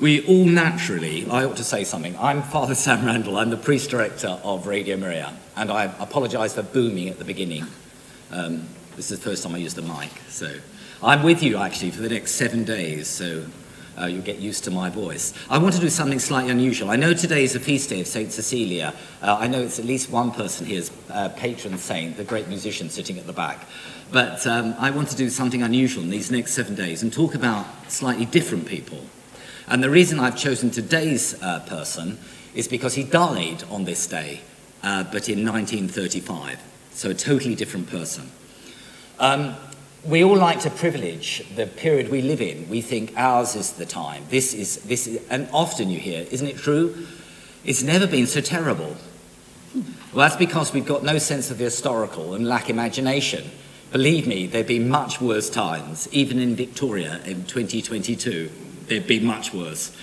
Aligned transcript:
We 0.00 0.24
all 0.28 0.44
naturally, 0.44 1.28
I 1.28 1.44
ought 1.44 1.56
to 1.56 1.64
say 1.64 1.82
something. 1.82 2.16
I'm 2.18 2.40
Father 2.42 2.76
Sam 2.76 3.04
Randall, 3.04 3.36
I'm 3.36 3.50
the 3.50 3.56
priest 3.56 3.90
director 3.90 4.38
of 4.44 4.68
Radio 4.68 4.96
Maria, 4.96 5.34
and 5.56 5.72
I 5.72 5.86
apologise 5.98 6.54
for 6.54 6.62
booming 6.62 7.08
at 7.08 7.18
the 7.18 7.24
beginning. 7.24 7.66
Um, 8.30 8.68
this 8.94 9.10
is 9.10 9.18
the 9.18 9.28
first 9.28 9.42
time 9.42 9.56
I 9.56 9.58
used 9.58 9.74
the 9.74 9.82
mic, 9.82 10.12
so 10.28 10.54
I'm 11.02 11.24
with 11.24 11.42
you 11.42 11.56
actually 11.56 11.90
for 11.90 12.00
the 12.00 12.10
next 12.10 12.36
seven 12.36 12.62
days, 12.62 13.08
so 13.08 13.44
uh, 14.00 14.06
you'll 14.06 14.22
get 14.22 14.38
used 14.38 14.62
to 14.64 14.70
my 14.70 14.88
voice. 14.88 15.34
I 15.50 15.58
want 15.58 15.74
to 15.74 15.80
do 15.80 15.90
something 15.90 16.20
slightly 16.20 16.52
unusual. 16.52 16.90
I 16.90 16.96
know 16.96 17.12
today 17.12 17.42
is 17.42 17.56
a 17.56 17.60
feast 17.60 17.90
day 17.90 18.00
of 18.00 18.06
St. 18.06 18.30
Cecilia. 18.30 18.94
Uh, 19.20 19.36
I 19.40 19.48
know 19.48 19.62
it's 19.62 19.80
at 19.80 19.84
least 19.84 20.10
one 20.10 20.30
person 20.30 20.64
here's 20.64 20.92
uh, 21.10 21.30
patron 21.30 21.76
saint, 21.76 22.16
the 22.16 22.22
great 22.22 22.46
musician 22.46 22.88
sitting 22.88 23.18
at 23.18 23.26
the 23.26 23.32
back. 23.32 23.66
But 24.12 24.46
um, 24.46 24.76
I 24.78 24.92
want 24.92 25.08
to 25.08 25.16
do 25.16 25.28
something 25.28 25.60
unusual 25.60 26.04
in 26.04 26.10
these 26.10 26.30
next 26.30 26.52
seven 26.52 26.76
days 26.76 27.02
and 27.02 27.12
talk 27.12 27.34
about 27.34 27.66
slightly 27.90 28.26
different 28.26 28.68
people. 28.68 29.00
And 29.70 29.84
the 29.84 29.90
reason 29.90 30.18
I've 30.18 30.36
chosen 30.36 30.70
today's 30.70 31.40
uh, 31.42 31.60
person 31.60 32.18
is 32.54 32.68
because 32.68 32.94
he 32.94 33.04
died 33.04 33.62
on 33.70 33.84
this 33.84 34.06
day, 34.06 34.40
uh, 34.82 35.04
but 35.04 35.28
in 35.28 35.46
1935. 35.46 36.58
So 36.92 37.10
a 37.10 37.14
totally 37.14 37.54
different 37.54 37.88
person. 37.90 38.30
Um, 39.18 39.54
we 40.04 40.24
all 40.24 40.36
like 40.36 40.60
to 40.60 40.70
privilege 40.70 41.44
the 41.54 41.66
period 41.66 42.08
we 42.08 42.22
live 42.22 42.40
in. 42.40 42.66
We 42.70 42.80
think 42.80 43.12
ours 43.16 43.54
is 43.56 43.72
the 43.72 43.84
time. 43.84 44.24
This 44.30 44.54
is, 44.54 44.76
this 44.84 45.06
is, 45.06 45.20
and 45.28 45.48
often 45.52 45.90
you 45.90 45.98
hear, 45.98 46.26
isn't 46.30 46.46
it 46.46 46.56
true? 46.56 47.06
It's 47.64 47.82
never 47.82 48.06
been 48.06 48.26
so 48.26 48.40
terrible. 48.40 48.96
Well, 49.74 50.28
that's 50.28 50.36
because 50.36 50.72
we've 50.72 50.86
got 50.86 51.02
no 51.02 51.18
sense 51.18 51.50
of 51.50 51.58
the 51.58 51.64
historical 51.64 52.32
and 52.32 52.48
lack 52.48 52.70
imagination. 52.70 53.50
Believe 53.92 54.26
me, 54.26 54.46
there've 54.46 54.66
been 54.66 54.88
much 54.88 55.20
worse 55.20 55.50
times, 55.50 56.08
even 56.10 56.38
in 56.38 56.56
Victoria 56.56 57.20
in 57.26 57.44
2022 57.44 58.50
they'd 58.88 59.06
be 59.06 59.20
much 59.20 59.52
worse. 59.52 59.94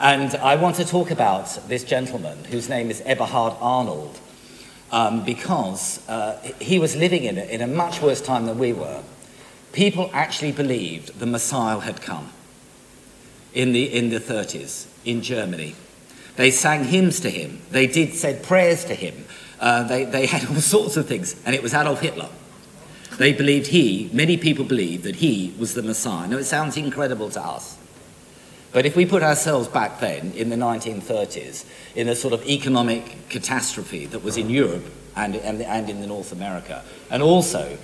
And 0.00 0.34
I 0.36 0.56
want 0.56 0.76
to 0.76 0.84
talk 0.84 1.10
about 1.10 1.68
this 1.68 1.84
gentleman 1.84 2.44
whose 2.44 2.68
name 2.68 2.90
is 2.90 3.02
Eberhard 3.04 3.54
Arnold 3.60 4.18
um, 4.92 5.24
because 5.24 6.08
uh, 6.08 6.38
he 6.60 6.78
was 6.78 6.96
living 6.96 7.24
in 7.24 7.38
a, 7.38 7.42
in 7.42 7.60
a 7.60 7.66
much 7.66 8.00
worse 8.00 8.20
time 8.20 8.46
than 8.46 8.58
we 8.58 8.72
were. 8.72 9.02
People 9.72 10.10
actually 10.12 10.52
believed 10.52 11.18
the 11.18 11.26
Messiah 11.26 11.80
had 11.80 12.00
come 12.00 12.32
in 13.52 13.72
the, 13.72 13.84
in 13.84 14.10
the 14.10 14.20
30s 14.20 14.86
in 15.04 15.22
Germany. 15.22 15.74
They 16.36 16.50
sang 16.50 16.84
hymns 16.84 17.18
to 17.20 17.30
him, 17.30 17.60
they 17.70 17.86
did, 17.86 18.14
said 18.14 18.44
prayers 18.44 18.84
to 18.84 18.94
him, 18.94 19.24
uh, 19.60 19.82
they, 19.82 20.04
they 20.04 20.26
had 20.26 20.48
all 20.48 20.60
sorts 20.60 20.96
of 20.96 21.06
things, 21.08 21.34
and 21.44 21.54
it 21.54 21.62
was 21.62 21.74
Adolf 21.74 22.00
Hitler. 22.00 22.28
They 23.18 23.32
believed 23.32 23.68
he, 23.68 24.10
many 24.12 24.36
people 24.36 24.64
believed 24.64 25.02
that 25.04 25.16
he 25.16 25.54
was 25.58 25.74
the 25.74 25.82
Messiah. 25.82 26.28
Now, 26.28 26.36
it 26.36 26.44
sounds 26.44 26.76
incredible 26.76 27.30
to 27.30 27.42
us. 27.42 27.77
But 28.72 28.84
if 28.84 28.96
we 28.96 29.06
put 29.06 29.22
ourselves 29.22 29.66
back 29.68 30.00
then, 30.00 30.32
in 30.32 30.50
the 30.50 30.56
1930s, 30.56 31.64
in 31.94 32.08
a 32.08 32.14
sort 32.14 32.34
of 32.34 32.46
economic 32.46 33.28
catastrophe 33.28 34.06
that 34.06 34.22
was 34.22 34.36
in 34.36 34.50
Europe 34.50 34.84
and, 35.16 35.36
and, 35.36 35.62
and 35.62 35.88
in 35.88 36.00
the 36.00 36.06
North 36.06 36.32
America, 36.32 36.84
and 37.10 37.22
also 37.22 37.78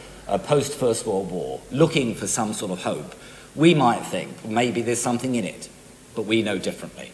post 0.45 0.75
First 0.75 1.07
World 1.07 1.31
War, 1.31 1.61
looking 1.71 2.15
for 2.15 2.27
some 2.27 2.53
sort 2.53 2.71
of 2.71 2.83
hope, 2.83 3.15
we 3.55 3.75
might 3.75 4.05
think 4.05 4.45
maybe 4.45 4.83
there's 4.83 5.01
something 5.01 5.35
in 5.35 5.45
it, 5.45 5.69
but 6.15 6.23
we 6.23 6.43
know 6.43 6.59
differently. 6.59 7.13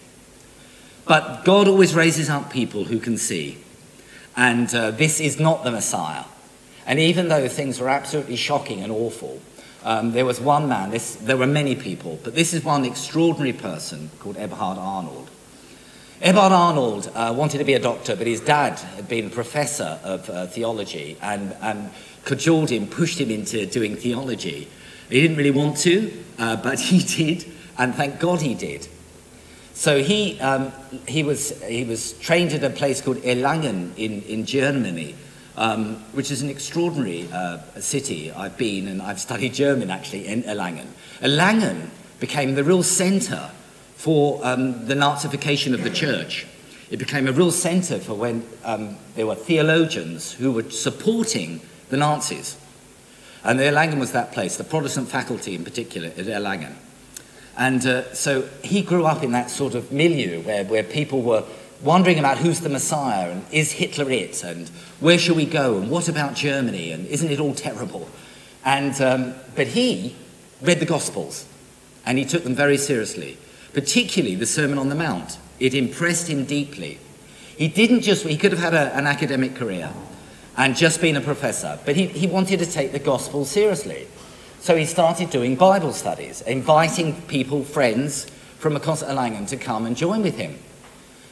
But 1.06 1.44
God 1.44 1.68
always 1.68 1.94
raises 1.94 2.30
up 2.30 2.50
people 2.50 2.84
who 2.84 2.98
can 2.98 3.18
see, 3.18 3.58
and 4.36 4.72
uh, 4.74 4.90
this 4.90 5.20
is 5.20 5.38
not 5.38 5.64
the 5.64 5.70
Messiah. 5.70 6.24
And 6.86 6.98
even 6.98 7.28
though 7.28 7.46
things 7.48 7.78
were 7.78 7.88
absolutely 7.88 8.36
shocking 8.36 8.80
and 8.82 8.90
awful, 8.90 9.40
um, 9.84 10.12
there 10.12 10.25
was 10.25 10.41
one 10.41 10.69
man, 10.69 10.91
this, 10.91 11.14
there 11.17 11.36
were 11.36 11.47
many 11.47 11.75
people, 11.75 12.19
but 12.23 12.34
this 12.34 12.53
is 12.53 12.64
one 12.64 12.84
extraordinary 12.84 13.53
person 13.53 14.11
called 14.19 14.36
Eberhard 14.36 14.78
Arnold. 14.78 15.31
Eberhard 16.20 16.53
Arnold 16.53 17.11
uh, 17.14 17.33
wanted 17.36 17.59
to 17.59 17.64
be 17.64 17.73
a 17.75 17.78
doctor, 17.78 18.14
but 18.14 18.27
his 18.27 18.41
dad 18.41 18.78
had 18.78 19.08
been 19.08 19.27
a 19.27 19.31
professor 19.31 19.98
of 20.05 20.28
uh, 20.28 20.47
theology 20.47 21.17
and, 21.23 21.57
and 21.63 21.90
cajoled 22.24 22.70
him, 22.70 22.86
pushed 22.86 23.19
him 23.19 23.30
into 23.30 23.64
doing 23.64 23.96
theology. 23.96 24.69
He 25.08 25.23
didn't 25.23 25.39
really 25.39 25.51
want 25.51 25.79
to, 25.79 26.13
uh, 26.39 26.57
but 26.57 26.79
he 26.90 26.98
did, 26.98 27.51
and 27.79 27.95
thank 27.95 28.20
God 28.20 28.42
he 28.42 28.55
did. 28.55 28.86
So 29.73 30.02
he, 30.02 30.39
um, 30.40 30.73
he, 31.08 31.23
was, 31.23 31.63
he 31.63 31.85
was 31.85 32.13
trained 32.14 32.52
at 32.52 32.63
a 32.63 32.69
place 32.69 33.01
called 33.01 33.17
Erlangen 33.19 33.96
in, 33.96 34.20
in 34.23 34.45
Germany, 34.45 35.14
um, 35.56 35.96
which 36.12 36.30
is 36.30 36.42
an 36.42 36.50
extraordinary 36.50 37.28
uh, 37.33 37.58
city. 37.80 38.33
I've 38.33 38.56
been 38.56 38.88
and 38.88 39.02
I've 39.02 39.20
studied 39.20 39.55
German 39.55 39.90
actually 39.90 40.27
in 40.27 40.42
Erlangen. 40.44 40.86
Erlangen 41.20 41.90
became 42.18 42.55
the 42.55 42.64
real 42.64 42.83
centre 42.83 43.50
for 43.96 44.40
um, 44.42 44.86
the 44.86 44.94
Nazification 44.94 45.74
of 45.74 45.83
the 45.83 45.90
church. 45.90 46.46
It 46.90 46.98
became 46.98 47.28
a 47.28 47.33
real 47.33 47.52
centre 47.52 47.98
for 47.98 48.14
when 48.14 48.46
um, 48.64 48.96
there 49.14 49.27
were 49.27 49.34
theologians 49.34 50.33
who 50.33 50.52
were 50.52 50.70
supporting 50.70 51.60
the 51.89 51.96
Nazis. 51.96 52.56
And 53.44 53.60
Erlangen 53.60 53.98
was 53.98 54.12
that 54.12 54.33
place, 54.33 54.56
the 54.56 54.64
Protestant 54.64 55.08
faculty 55.08 55.55
in 55.55 55.64
particular 55.64 56.08
at 56.08 56.27
Erlangen. 56.27 56.74
And 57.56 57.84
uh, 57.86 58.12
so 58.14 58.48
he 58.62 58.83
grew 58.83 59.05
up 59.05 59.22
in 59.22 59.33
that 59.33 59.50
sort 59.50 59.74
of 59.74 59.92
milieu 59.92 60.40
where, 60.42 60.64
where 60.64 60.83
people 60.83 61.22
were 61.22 61.44
wondering 61.83 62.18
about 62.18 62.39
who's 62.39 62.61
the 62.61 62.68
Messiah 62.68 63.30
and 63.30 63.45
is 63.52 63.73
Hitler 63.73 64.11
it 64.11 64.45
and 64.45 64.68
where 65.01 65.18
shall 65.18 65.35
we 65.35 65.46
go 65.46 65.79
and 65.79 65.91
what 65.91 66.08
about 66.08 66.35
Germany 66.35 66.92
and 66.92 67.07
isn't 67.07 67.30
it 67.30 67.41
all 67.41 67.55
terrible? 67.55 68.08
And, 68.64 69.01
um, 69.01 69.35
but 69.55 69.68
he 69.68 70.14
read 70.61 70.80
the 70.80 70.86
Gospels 70.86 71.46
and 72.05 72.19
he 72.19 72.24
took 72.24 72.45
them 72.45 72.55
very 72.55 72.77
seriously, 72.77 73.39
particularly 73.73 74.35
the 74.35 74.46
Sermon 74.46 74.79
on 74.79 74.89
the 74.89 74.95
Mount. 74.95 75.39
It 75.58 75.74
impressed 75.74 76.29
him 76.29 76.45
deeply. 76.45 76.98
He 77.57 77.69
didn't 77.69 78.02
just, 78.02 78.27
he 78.27 78.36
could 78.36 78.52
have 78.52 78.61
had 78.61 78.74
a, 78.74 78.95
an 78.96 79.07
academic 79.07 79.55
career 79.55 79.92
and 80.57 80.77
just 80.77 81.01
been 81.01 81.17
a 81.17 81.20
professor, 81.20 81.79
but 81.85 81.96
he, 81.96 82.07
he 82.07 82.27
wanted 82.27 82.58
to 82.58 82.67
take 82.67 82.92
the 82.92 82.98
Gospel 82.98 83.45
seriously. 83.45 84.07
So 84.61 84.77
he 84.77 84.85
started 84.85 85.30
doing 85.30 85.57
Bible 85.57 85.95
studies, 85.95 86.42
inviting 86.42 87.14
people, 87.23 87.64
friends 87.64 88.27
from 88.58 88.77
across 88.77 89.02
Erlangen 89.02 89.48
to 89.48 89.57
come 89.57 89.86
and 89.86 89.96
join 89.96 90.23
with 90.23 90.36
him. 90.36 90.58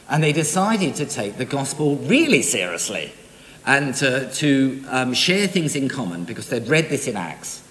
And 0.09 0.23
they 0.23 0.33
decided 0.33 0.95
to 0.95 1.05
take 1.05 1.37
the 1.37 1.45
gospel 1.45 1.97
really 1.97 2.41
seriously 2.41 3.13
and 3.65 3.93
to, 3.95 4.31
to 4.33 4.83
um, 4.89 5.13
share 5.13 5.47
things 5.47 5.75
in 5.75 5.87
common 5.87 6.23
because 6.23 6.49
they'd 6.49 6.67
read 6.67 6.89
this 6.89 7.07
in 7.07 7.15
Acts 7.15 7.61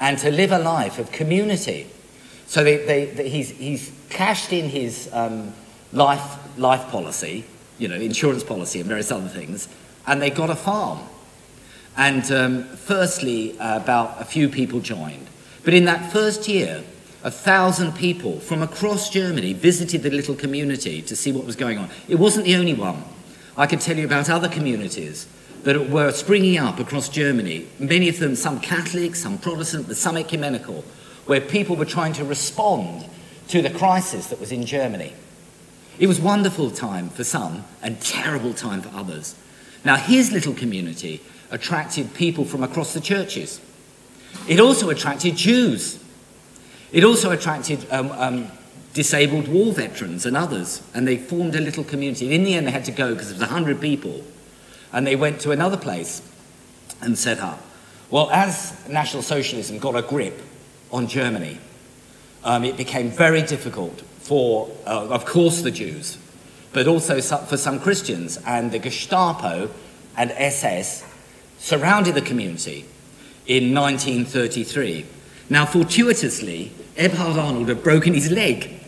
and 0.00 0.18
to 0.18 0.30
live 0.30 0.52
a 0.52 0.58
life 0.58 0.98
of 0.98 1.12
community. 1.12 1.86
So 2.46 2.64
they, 2.64 2.78
they, 2.78 3.04
they, 3.06 3.28
he's, 3.28 3.50
he's 3.50 3.92
cashed 4.08 4.52
in 4.52 4.68
his 4.68 5.08
um, 5.12 5.52
life, 5.92 6.38
life 6.58 6.88
policy, 6.88 7.44
you 7.78 7.88
know, 7.88 7.96
insurance 7.96 8.42
policy 8.42 8.80
and 8.80 8.88
various 8.88 9.12
other 9.12 9.28
things, 9.28 9.68
and 10.06 10.20
they 10.20 10.30
got 10.30 10.50
a 10.50 10.56
farm. 10.56 11.00
And 11.96 12.30
um, 12.32 12.64
firstly, 12.64 13.58
uh, 13.58 13.76
about 13.76 14.20
a 14.20 14.24
few 14.24 14.48
people 14.48 14.80
joined. 14.80 15.26
But 15.64 15.74
in 15.74 15.84
that 15.86 16.12
first 16.12 16.48
year, 16.48 16.82
a 17.22 17.30
thousand 17.30 17.92
people 17.96 18.38
from 18.38 18.62
across 18.62 19.10
Germany 19.10 19.52
visited 19.52 20.02
the 20.02 20.10
little 20.10 20.34
community 20.34 21.02
to 21.02 21.16
see 21.16 21.32
what 21.32 21.44
was 21.44 21.56
going 21.56 21.78
on. 21.78 21.90
It 22.08 22.16
wasn't 22.16 22.46
the 22.46 22.56
only 22.56 22.74
one. 22.74 23.02
I 23.56 23.66
could 23.66 23.80
tell 23.80 23.96
you 23.96 24.04
about 24.04 24.30
other 24.30 24.48
communities 24.48 25.26
that 25.64 25.90
were 25.90 26.12
springing 26.12 26.58
up 26.58 26.78
across 26.78 27.08
Germany, 27.08 27.66
many 27.80 28.08
of 28.08 28.20
them 28.20 28.36
some 28.36 28.60
Catholic, 28.60 29.16
some 29.16 29.38
Protestant, 29.38 29.88
but 29.88 29.96
some 29.96 30.16
ecumenical, 30.16 30.84
where 31.26 31.40
people 31.40 31.74
were 31.74 31.84
trying 31.84 32.12
to 32.14 32.24
respond 32.24 33.04
to 33.48 33.62
the 33.62 33.70
crisis 33.70 34.28
that 34.28 34.38
was 34.38 34.52
in 34.52 34.64
Germany. 34.64 35.12
It 35.98 36.06
was 36.06 36.20
wonderful 36.20 36.70
time 36.70 37.10
for 37.10 37.24
some 37.24 37.64
and 37.82 38.00
terrible 38.00 38.54
time 38.54 38.82
for 38.82 38.96
others. 38.96 39.34
Now, 39.84 39.96
his 39.96 40.30
little 40.30 40.54
community 40.54 41.20
attracted 41.50 42.14
people 42.14 42.44
from 42.44 42.62
across 42.62 42.94
the 42.94 43.00
churches. 43.00 43.60
It 44.46 44.60
also 44.60 44.90
attracted 44.90 45.36
Jews 45.36 45.98
it 46.92 47.04
also 47.04 47.30
attracted 47.30 47.86
um, 47.90 48.10
um, 48.12 48.48
disabled 48.94 49.48
war 49.48 49.72
veterans 49.72 50.26
and 50.26 50.36
others, 50.36 50.82
and 50.94 51.06
they 51.06 51.16
formed 51.16 51.54
a 51.54 51.60
little 51.60 51.84
community. 51.84 52.34
In 52.34 52.44
the 52.44 52.54
end, 52.54 52.66
they 52.66 52.70
had 52.70 52.84
to 52.86 52.92
go 52.92 53.12
because 53.12 53.30
it 53.30 53.34
was 53.34 53.42
100 53.42 53.80
people, 53.80 54.24
and 54.92 55.06
they 55.06 55.16
went 55.16 55.40
to 55.40 55.50
another 55.50 55.76
place 55.76 56.22
and 57.00 57.18
set 57.18 57.38
up. 57.38 57.62
Well, 58.10 58.30
as 58.30 58.88
National 58.88 59.22
Socialism 59.22 59.78
got 59.78 59.94
a 59.94 60.02
grip 60.02 60.40
on 60.90 61.08
Germany, 61.08 61.58
um, 62.42 62.64
it 62.64 62.76
became 62.76 63.10
very 63.10 63.42
difficult 63.42 64.00
for, 64.00 64.70
uh, 64.86 65.08
of 65.08 65.26
course, 65.26 65.62
the 65.62 65.70
Jews, 65.70 66.16
but 66.72 66.86
also 66.86 67.20
for 67.20 67.56
some 67.56 67.80
Christians, 67.80 68.38
and 68.46 68.72
the 68.72 68.78
Gestapo 68.78 69.70
and 70.16 70.30
SS 70.32 71.04
surrounded 71.58 72.14
the 72.14 72.22
community 72.22 72.86
in 73.46 73.74
1933. 73.74 75.06
Now, 75.50 75.64
fortuitously, 75.66 76.72
Eberhard 76.96 77.38
Arnold 77.38 77.68
had 77.68 77.82
broken 77.82 78.14
his 78.14 78.30
leg 78.30 78.78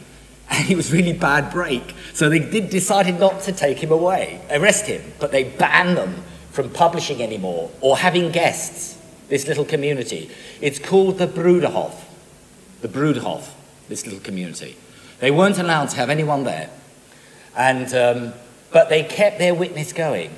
and 0.51 0.69
it 0.69 0.77
was 0.77 0.93
really 0.93 1.13
bad 1.13 1.53
break. 1.53 1.95
So 2.13 2.29
they 2.29 2.41
did 2.41 2.71
decided 2.71 3.19
not 3.19 3.41
to 3.43 3.53
take 3.53 3.79
him 3.79 3.93
away, 3.93 4.41
arrest 4.51 4.87
him, 4.87 5.13
but 5.19 5.31
they 5.31 5.45
banned 5.45 5.97
them 5.97 6.23
from 6.51 6.71
publishing 6.71 7.23
anymore 7.23 7.71
or 7.81 7.97
having 7.97 8.33
guests, 8.33 8.99
this 9.29 9.47
little 9.47 9.65
community. 9.65 10.29
It's 10.61 10.79
called 10.79 11.19
the 11.19 11.29
Bruderhof, 11.29 11.95
the 12.81 12.89
Bruderhof, 12.89 13.49
this 13.89 14.05
little 14.05 14.21
community. 14.21 14.77
They 15.21 15.31
weren't 15.31 15.59
allowed 15.59 15.91
to 15.91 15.97
have 15.97 16.11
anyone 16.11 16.45
there. 16.45 16.69
And, 17.57 17.95
um, 17.95 18.33
but 18.73 18.89
they 18.89 19.05
kept 19.05 19.39
their 19.39 19.55
witness 19.55 19.93
going. 19.93 20.31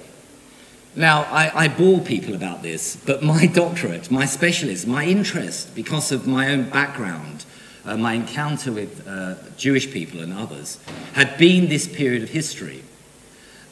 Now, 0.94 1.22
I, 1.22 1.64
I 1.64 1.68
bore 1.68 2.00
people 2.00 2.34
about 2.34 2.62
this, 2.62 2.96
but 2.96 3.22
my 3.22 3.46
doctorate, 3.46 4.10
my 4.10 4.26
specialist, 4.26 4.86
my 4.86 5.04
interest, 5.04 5.74
because 5.74 6.12
of 6.12 6.26
my 6.26 6.52
own 6.52 6.68
background, 6.68 7.46
uh, 7.86 7.96
my 7.96 8.12
encounter 8.12 8.70
with 8.70 9.06
uh, 9.08 9.36
Jewish 9.56 9.90
people 9.90 10.20
and 10.20 10.34
others, 10.34 10.78
had 11.14 11.38
been 11.38 11.68
this 11.68 11.88
period 11.88 12.22
of 12.22 12.28
history. 12.28 12.82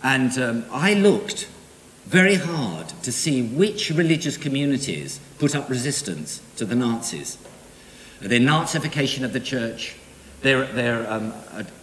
And 0.02 0.37
um, 0.38 0.64
I 0.72 0.94
looked 0.94 1.46
very 2.06 2.37
hard 2.37 2.88
to 3.02 3.12
see 3.12 3.43
which 3.43 3.90
religious 3.90 4.38
communities 4.38 5.20
put 5.38 5.55
up 5.55 5.69
resistance 5.69 6.40
to 6.56 6.64
the 6.64 6.75
Nazis. 6.75 7.37
Their 8.20 8.40
Nazification 8.40 9.25
of 9.25 9.34
the 9.34 9.40
church, 9.40 9.94
their, 10.40 10.64
their 10.64 11.11
um, 11.11 11.34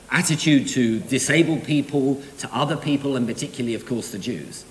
attitude 0.10 0.68
to 0.70 1.00
disabled 1.00 1.64
people, 1.64 2.24
to 2.40 2.50
other 2.52 2.76
people, 2.76 3.16
and 3.16 3.28
particularly, 3.28 3.76
of 3.76 3.86
course, 3.86 4.12
the 4.12 4.18
Jews. 4.18 4.66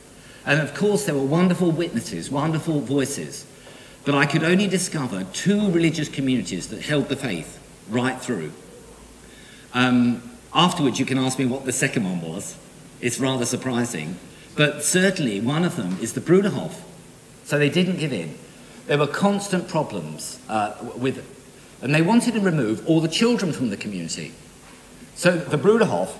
And 0.46 0.60
of 0.60 0.74
course, 0.74 1.04
there 1.04 1.14
were 1.14 1.26
wonderful 1.26 1.72
witnesses, 1.72 2.30
wonderful 2.30 2.80
voices. 2.80 3.44
But 4.04 4.14
I 4.14 4.24
could 4.24 4.44
only 4.44 4.68
discover 4.68 5.24
two 5.32 5.70
religious 5.72 6.08
communities 6.08 6.68
that 6.68 6.82
held 6.82 7.08
the 7.08 7.16
faith 7.16 7.58
right 7.90 8.20
through. 8.20 8.52
Um, 9.74 10.22
afterwards, 10.54 11.00
you 11.00 11.04
can 11.04 11.18
ask 11.18 11.38
me 11.38 11.46
what 11.46 11.64
the 11.64 11.72
second 11.72 12.04
one 12.04 12.20
was. 12.20 12.56
It's 13.00 13.18
rather 13.18 13.44
surprising. 13.44 14.16
But 14.54 14.84
certainly, 14.84 15.40
one 15.40 15.64
of 15.64 15.74
them 15.74 15.98
is 16.00 16.12
the 16.12 16.20
Bruderhof. 16.20 16.72
So 17.44 17.58
they 17.58 17.68
didn't 17.68 17.98
give 17.98 18.12
in. 18.12 18.38
There 18.86 18.98
were 18.98 19.08
constant 19.08 19.68
problems 19.68 20.38
uh, 20.48 20.76
with, 20.96 21.24
and 21.82 21.92
they 21.92 22.02
wanted 22.02 22.34
to 22.34 22.40
remove 22.40 22.86
all 22.86 23.00
the 23.00 23.08
children 23.08 23.52
from 23.52 23.70
the 23.70 23.76
community. 23.76 24.32
So 25.16 25.36
the 25.36 25.58
Bruderhof 25.58 26.14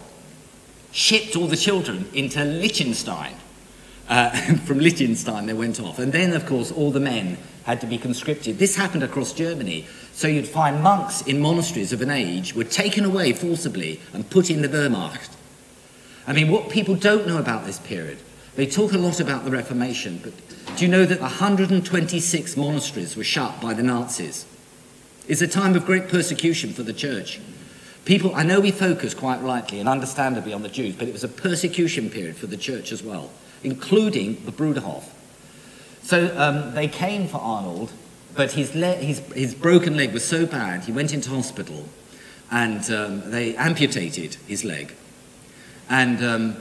shipped 0.90 1.36
all 1.36 1.46
the 1.46 1.56
children 1.56 2.08
into 2.12 2.44
Liechtenstein. 2.44 3.34
Uh, 4.08 4.30
from 4.64 4.78
Liechtenstein, 4.78 5.46
they 5.46 5.52
went 5.52 5.80
off. 5.80 5.98
And 5.98 6.12
then, 6.12 6.32
of 6.32 6.46
course, 6.46 6.70
all 6.70 6.90
the 6.90 7.00
men 7.00 7.38
had 7.64 7.80
to 7.80 7.86
be 7.86 7.98
conscripted. 7.98 8.58
This 8.58 8.76
happened 8.76 9.02
across 9.02 9.32
Germany. 9.32 9.86
So 10.12 10.28
you'd 10.28 10.48
find 10.48 10.82
monks 10.82 11.22
in 11.22 11.40
monasteries 11.40 11.92
of 11.92 12.00
an 12.00 12.10
age 12.10 12.54
were 12.54 12.64
taken 12.64 13.04
away 13.04 13.32
forcibly 13.32 14.00
and 14.12 14.30
put 14.30 14.50
in 14.50 14.62
the 14.62 14.68
Wehrmacht. 14.68 15.30
I 16.26 16.32
mean, 16.32 16.50
what 16.50 16.70
people 16.70 16.94
don't 16.94 17.26
know 17.26 17.38
about 17.38 17.66
this 17.66 17.78
period, 17.78 18.18
they 18.54 18.66
talk 18.66 18.92
a 18.92 18.98
lot 18.98 19.20
about 19.20 19.44
the 19.44 19.50
Reformation, 19.50 20.20
but 20.22 20.32
do 20.76 20.84
you 20.84 20.90
know 20.90 21.04
that 21.04 21.20
126 21.20 22.56
monasteries 22.56 23.16
were 23.16 23.24
shut 23.24 23.60
by 23.60 23.74
the 23.74 23.82
Nazis? 23.82 24.46
It's 25.28 25.42
a 25.42 25.48
time 25.48 25.74
of 25.74 25.84
great 25.84 26.08
persecution 26.08 26.72
for 26.72 26.82
the 26.82 26.92
church. 26.92 27.40
People, 28.04 28.34
I 28.34 28.44
know 28.44 28.60
we 28.60 28.70
focus 28.70 29.14
quite 29.14 29.40
rightly 29.42 29.80
and 29.80 29.88
understandably 29.88 30.52
on 30.52 30.62
the 30.62 30.68
Jews, 30.68 30.94
but 30.94 31.08
it 31.08 31.12
was 31.12 31.24
a 31.24 31.28
persecution 31.28 32.10
period 32.10 32.36
for 32.36 32.46
the 32.46 32.56
church 32.56 32.92
as 32.92 33.02
well, 33.02 33.30
including 33.66 34.42
the 34.46 34.52
Bruderhof. 34.52 35.02
So 36.02 36.32
um, 36.38 36.72
they 36.74 36.86
came 36.86 37.26
for 37.26 37.38
Arnold, 37.38 37.90
but 38.36 38.52
his, 38.52 38.70
his, 38.70 39.18
his 39.34 39.54
broken 39.54 39.96
leg 39.96 40.12
was 40.12 40.24
so 40.24 40.46
bad, 40.46 40.84
he 40.84 40.92
went 40.92 41.12
into 41.12 41.30
hospital 41.30 41.88
and 42.48 42.88
um, 42.92 43.30
they 43.32 43.56
amputated 43.56 44.36
his 44.46 44.64
leg. 44.64 44.94
And 45.90 46.24
um, 46.24 46.56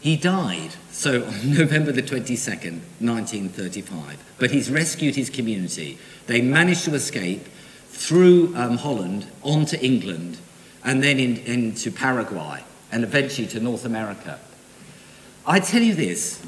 he 0.00 0.16
died, 0.16 0.70
so 0.92 1.24
on 1.24 1.54
November 1.58 1.90
the 1.90 2.02
22nd, 2.02 2.78
1935. 3.00 4.24
But 4.38 4.52
he's 4.52 4.70
rescued 4.70 5.16
his 5.16 5.30
community. 5.30 5.98
They 6.28 6.40
managed 6.40 6.84
to 6.84 6.94
escape 6.94 7.44
through 7.88 8.54
um, 8.56 8.76
Holland 8.76 9.26
onto 9.42 9.76
England 9.80 10.38
and 10.84 11.02
then 11.02 11.18
in, 11.18 11.38
into 11.38 11.90
Paraguay 11.90 12.62
and 12.92 13.02
eventually 13.02 13.48
to 13.48 13.58
North 13.58 13.84
America. 13.84 14.38
I 15.46 15.60
tell 15.60 15.82
you 15.82 15.94
this 15.94 16.44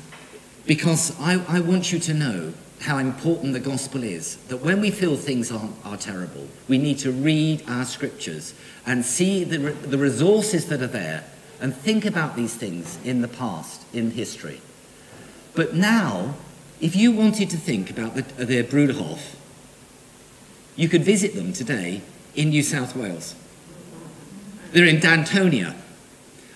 because 0.67 1.19
I, 1.21 1.43
I 1.49 1.61
want 1.61 1.93
you 1.93 1.99
to 2.01 2.15
know 2.15 2.53
how 2.81 2.99
important 2.99 3.53
the 3.53 3.61
gospel 3.61 4.03
is. 4.03 4.37
That 4.49 4.59
when 4.59 4.81
we 4.81 4.91
feel 4.91 5.17
things 5.17 5.51
are, 5.51 5.69
are 5.85 5.97
terrible, 5.97 6.49
we 6.69 6.79
need 6.79 6.99
to 6.99 7.13
read 7.13 7.63
our 7.69 7.85
scriptures 7.85 8.55
and 8.85 9.05
see 9.05 9.45
the, 9.45 9.59
the 9.59 9.99
resources 9.99 10.67
that 10.67 10.83
are 10.83 10.89
there 10.89 11.25
and 11.61 11.75
think 11.75 12.05
about 12.05 12.37
these 12.37 12.55
things 12.55 12.99
in 13.05 13.23
the 13.23 13.29
past, 13.29 13.83
in 13.95 14.11
history. 14.11 14.61
But 15.55 15.75
now, 15.75 16.35
if 16.81 16.97
you 16.97 17.13
wanted 17.13 17.51
to 17.51 17.57
think 17.57 17.91
about 17.91 18.17
the, 18.17 18.23
the 18.45 18.65
Bruderhof, 18.65 19.37
you 20.75 20.89
could 20.89 21.05
visit 21.05 21.35
them 21.35 21.53
today 21.53 22.03
in 22.35 22.49
New 22.49 22.63
South 22.63 22.97
Wales. 22.97 23.37
They're 24.73 24.87
in 24.87 24.97
Danthonia. 24.97 25.77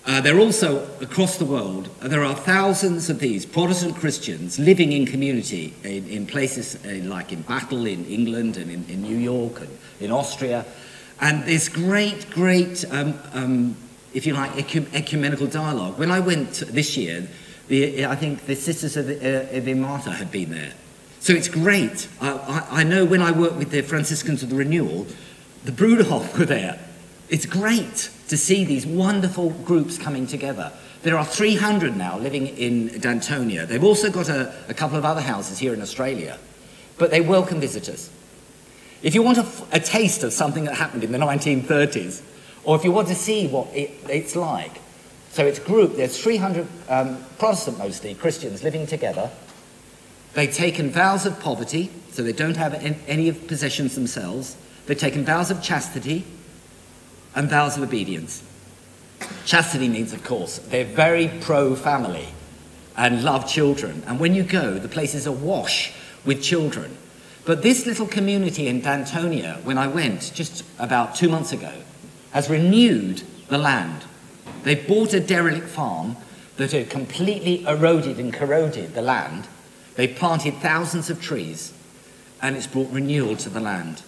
Uh, 0.07 0.21
they're 0.21 0.39
also 0.39 0.89
across 1.01 1.37
the 1.37 1.43
world. 1.43 1.89
Uh, 2.01 2.07
there 2.07 2.23
are 2.23 2.33
thousands 2.33 3.09
of 3.09 3.19
these 3.19 3.45
Protestant 3.45 3.93
Christians 3.97 4.57
living 4.57 4.93
in 4.93 5.05
community 5.05 5.73
in, 5.83 6.07
in 6.07 6.25
places 6.25 6.77
uh, 6.85 7.03
like 7.03 7.33
in 7.33 7.41
Battle 7.41 7.85
in 7.85 8.05
England 8.05 8.55
and 8.55 8.71
in, 8.71 8.85
in, 8.87 9.01
New 9.01 9.17
York 9.17 9.59
and 9.59 9.77
in 9.99 10.09
Austria. 10.09 10.65
And 11.19 11.43
this 11.43 11.67
great, 11.67 12.29
great, 12.29 12.85
um, 12.89 13.19
um, 13.33 13.75
if 14.13 14.25
you 14.25 14.33
like, 14.33 14.55
ecumenical 14.95 15.47
dialogue. 15.47 15.99
When 15.99 16.09
I 16.09 16.21
went 16.21 16.53
this 16.53 16.95
year, 16.95 17.27
the, 17.67 18.05
I 18.05 18.15
think 18.15 18.45
the 18.45 18.55
Sisters 18.55 18.95
of 18.95 19.07
the, 19.07 19.57
uh, 19.57 19.59
the 19.59 19.73
Martyr 19.73 20.11
had 20.11 20.31
been 20.31 20.51
there. 20.51 20.71
So 21.19 21.33
it's 21.33 21.49
great. 21.49 22.07
I, 22.21 22.31
I, 22.31 22.79
I 22.79 22.83
know 22.83 23.03
when 23.03 23.21
I 23.21 23.31
worked 23.31 23.57
with 23.57 23.71
the 23.71 23.81
Franciscans 23.81 24.41
of 24.41 24.51
the 24.51 24.55
Renewal, 24.55 25.05
the 25.65 25.73
Bruderhof 25.73 26.39
were 26.39 26.45
there 26.45 26.79
it's 27.29 27.45
great 27.45 28.09
to 28.29 28.37
see 28.37 28.63
these 28.63 28.85
wonderful 28.85 29.49
groups 29.49 29.97
coming 29.97 30.27
together. 30.27 30.71
There 31.03 31.17
are 31.17 31.25
300 31.25 31.95
now 31.95 32.17
living 32.17 32.47
in 32.47 32.89
Danthonia. 32.89 33.67
They've 33.67 33.83
also 33.83 34.11
got 34.11 34.29
a, 34.29 34.53
a 34.67 34.73
couple 34.73 34.97
of 34.97 35.05
other 35.05 35.21
houses 35.21 35.59
here 35.59 35.73
in 35.73 35.81
Australia, 35.81 36.37
but 36.97 37.11
they 37.11 37.21
welcome 37.21 37.59
visitors. 37.59 38.09
If 39.03 39.13
you 39.13 39.21
want 39.21 39.37
a, 39.37 39.45
a, 39.71 39.79
taste 39.79 40.23
of 40.23 40.33
something 40.33 40.63
that 40.65 40.75
happened 40.75 41.03
in 41.03 41.11
the 41.11 41.19
1930s, 41.19 42.21
or 42.63 42.75
if 42.75 42.83
you 42.83 42.91
want 42.91 43.07
to 43.09 43.15
see 43.15 43.47
what 43.47 43.67
it, 43.75 43.91
it's 44.09 44.35
like, 44.35 44.81
so 45.29 45.45
it's 45.45 45.59
group, 45.59 45.95
there's 45.95 46.19
300 46.19 46.67
um, 46.89 47.23
Protestant 47.37 47.77
mostly, 47.77 48.15
Christians 48.15 48.63
living 48.63 48.87
together. 48.87 49.29
They've 50.33 50.51
taken 50.51 50.89
vows 50.89 51.25
of 51.25 51.39
poverty, 51.39 51.91
so 52.11 52.23
they 52.23 52.33
don't 52.33 52.57
have 52.57 52.73
any 53.07 53.31
possessions 53.31 53.93
themselves. 53.95 54.57
They've 54.87 54.97
taken 54.97 55.23
vows 55.23 55.51
of 55.51 55.61
chastity, 55.61 56.25
and 57.37 57.47
vows 57.47 57.77
of 57.77 57.83
obedience. 57.83 58.41
Chastity 59.45 59.87
means, 59.87 60.11
of 60.11 60.23
course, 60.23 60.57
they're 60.57 60.83
very 60.83 61.27
pro 61.39 61.75
family 61.75 62.29
and 62.97 63.23
love 63.23 63.47
children. 63.47 64.01
And 64.07 64.19
when 64.19 64.33
you 64.33 64.41
go, 64.41 64.79
the 64.79 64.87
place 64.87 65.13
is 65.13 65.27
awash 65.27 65.93
with 66.25 66.41
children. 66.41 66.97
But 67.45 67.61
this 67.61 67.85
little 67.85 68.07
community 68.07 68.67
in 68.67 68.81
Danthonia, 68.81 69.63
when 69.63 69.77
I 69.77 69.85
went 69.85 70.31
just 70.33 70.65
about 70.79 71.13
two 71.13 71.29
months 71.29 71.51
ago, 71.51 71.71
has 72.31 72.49
renewed 72.49 73.21
the 73.49 73.59
land. 73.59 74.03
They 74.63 74.73
bought 74.73 75.13
a 75.13 75.19
derelict 75.19 75.67
farm 75.67 76.17
that 76.57 76.71
had 76.71 76.89
completely 76.89 77.63
eroded 77.65 78.17
and 78.17 78.33
corroded 78.33 78.95
the 78.95 79.03
land. 79.03 79.47
They 79.93 80.07
planted 80.07 80.55
thousands 80.55 81.11
of 81.11 81.21
trees, 81.21 81.71
and 82.41 82.55
it's 82.55 82.65
brought 82.65 82.91
renewal 82.91 83.37
to 83.37 83.49
the 83.49 83.59
land. 83.59 84.01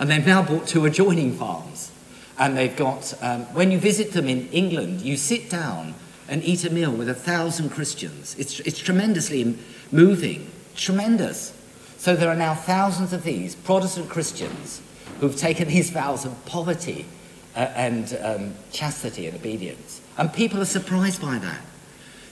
And 0.00 0.10
they've 0.10 0.26
now 0.26 0.42
bought 0.42 0.66
two 0.66 0.84
adjoining 0.84 1.34
farms 1.34 1.91
and 2.38 2.56
they've 2.56 2.76
got, 2.76 3.14
um, 3.22 3.42
when 3.54 3.70
you 3.70 3.78
visit 3.78 4.12
them 4.12 4.28
in 4.28 4.48
England, 4.50 5.02
you 5.02 5.16
sit 5.16 5.50
down 5.50 5.94
and 6.28 6.42
eat 6.44 6.64
a 6.64 6.70
meal 6.70 6.90
with 6.90 7.08
a 7.08 7.14
thousand 7.14 7.70
Christians. 7.70 8.34
It's, 8.38 8.60
it's 8.60 8.78
tremendously 8.78 9.58
moving, 9.90 10.50
tremendous. 10.74 11.52
So 11.98 12.16
there 12.16 12.28
are 12.28 12.36
now 12.36 12.54
thousands 12.54 13.12
of 13.12 13.22
these 13.22 13.54
Protestant 13.54 14.08
Christians 14.08 14.80
who've 15.20 15.36
taken 15.36 15.68
these 15.68 15.90
vows 15.90 16.24
of 16.24 16.46
poverty 16.46 17.06
uh, 17.54 17.60
and 17.76 18.18
um, 18.22 18.54
chastity 18.72 19.26
and 19.26 19.36
obedience. 19.36 20.00
And 20.18 20.32
people 20.32 20.60
are 20.60 20.66
surprised 20.66 21.20
by 21.20 21.38
that. 21.38 21.60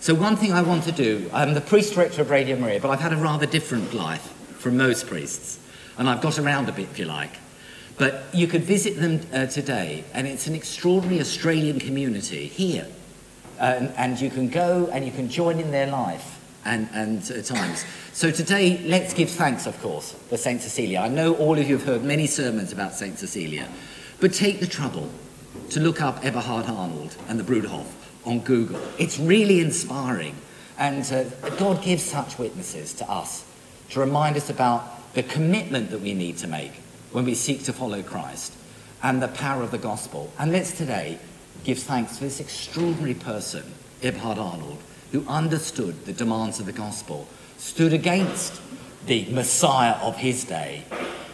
So, 0.00 0.14
one 0.14 0.36
thing 0.36 0.52
I 0.52 0.62
want 0.62 0.84
to 0.84 0.92
do, 0.92 1.28
I'm 1.32 1.52
the 1.52 1.60
priest 1.60 1.94
director 1.94 2.22
of 2.22 2.30
Radio 2.30 2.56
Maria, 2.56 2.80
but 2.80 2.88
I've 2.88 3.00
had 3.00 3.12
a 3.12 3.16
rather 3.16 3.44
different 3.44 3.92
life 3.92 4.32
from 4.58 4.78
most 4.78 5.06
priests. 5.06 5.58
And 5.98 6.08
I've 6.08 6.22
got 6.22 6.38
around 6.38 6.70
a 6.70 6.72
bit, 6.72 6.88
if 6.88 6.98
you 6.98 7.04
like. 7.04 7.32
But 8.00 8.24
you 8.32 8.46
could 8.46 8.62
visit 8.62 8.98
them 8.98 9.20
uh, 9.30 9.44
today, 9.44 10.04
and 10.14 10.26
it's 10.26 10.46
an 10.46 10.54
extraordinary 10.54 11.20
Australian 11.20 11.78
community 11.78 12.46
here. 12.46 12.86
and, 13.58 13.92
and, 13.98 14.18
you 14.18 14.30
can 14.30 14.48
go 14.48 14.88
and 14.90 15.04
you 15.04 15.12
can 15.12 15.28
join 15.28 15.60
in 15.60 15.70
their 15.70 15.86
life 15.86 16.40
and, 16.64 16.88
and 16.94 17.30
at 17.30 17.44
times. 17.44 17.84
So 18.14 18.30
today, 18.30 18.80
let's 18.86 19.12
give 19.12 19.28
thanks, 19.28 19.66
of 19.66 19.78
course, 19.82 20.12
for 20.30 20.38
St. 20.38 20.62
Cecilia. 20.62 21.00
I 21.00 21.08
know 21.08 21.34
all 21.34 21.58
of 21.58 21.68
you 21.68 21.76
have 21.76 21.86
heard 21.86 22.02
many 22.02 22.26
sermons 22.26 22.72
about 22.72 22.94
St. 22.94 23.18
Cecilia, 23.18 23.68
but 24.18 24.32
take 24.32 24.60
the 24.60 24.66
trouble 24.66 25.10
to 25.68 25.78
look 25.78 26.00
up 26.00 26.24
Eberhard 26.24 26.70
Arnold 26.70 27.14
and 27.28 27.38
the 27.38 27.44
Bruderhof 27.44 27.84
on 28.24 28.40
Google. 28.40 28.80
It's 28.98 29.18
really 29.18 29.60
inspiring. 29.60 30.36
And 30.78 31.04
uh, 31.12 31.24
God 31.58 31.82
gives 31.82 32.02
such 32.02 32.38
witnesses 32.38 32.94
to 32.94 33.10
us 33.10 33.44
to 33.90 34.00
remind 34.00 34.38
us 34.38 34.48
about 34.48 35.12
the 35.12 35.22
commitment 35.22 35.90
that 35.90 36.00
we 36.00 36.14
need 36.14 36.38
to 36.38 36.46
make 36.46 36.72
when 37.12 37.24
we 37.24 37.34
seek 37.34 37.64
to 37.64 37.72
follow 37.72 38.02
Christ. 38.02 38.54
and 39.02 39.22
the 39.22 39.28
power 39.28 39.62
of 39.62 39.70
the 39.70 39.78
gospel. 39.78 40.32
And 40.38 40.52
let's 40.52 40.72
today 40.72 41.18
give 41.64 41.78
thanks 41.78 42.18
for 42.18 42.24
this 42.24 42.40
extraordinary 42.40 43.14
person, 43.14 43.74
Eberhard 44.02 44.38
Arnold, 44.38 44.78
who 45.12 45.26
understood 45.26 46.04
the 46.04 46.12
demands 46.12 46.60
of 46.60 46.66
the 46.66 46.72
gospel, 46.72 47.26
stood 47.56 47.92
against 47.92 48.60
the 49.06 49.26
Messiah 49.30 49.94
of 50.02 50.16
his 50.16 50.44
day, 50.44 50.84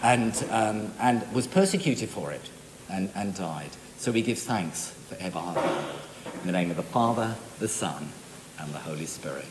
and, 0.02 0.44
um, 0.50 0.92
and 1.00 1.30
was 1.32 1.46
persecuted 1.46 2.08
for 2.08 2.30
it 2.30 2.48
and, 2.88 3.10
and 3.14 3.34
died. 3.34 3.70
So 3.98 4.12
we 4.12 4.22
give 4.22 4.38
thanks 4.38 4.92
for 5.08 5.16
Eberhard 5.16 5.56
Arnold. 5.56 6.00
In 6.40 6.46
the 6.46 6.52
name 6.52 6.70
of 6.70 6.76
the 6.76 6.82
Father, 6.82 7.34
the 7.58 7.68
Son, 7.68 8.10
and 8.58 8.72
the 8.72 8.78
Holy 8.78 9.06
Spirit. 9.06 9.46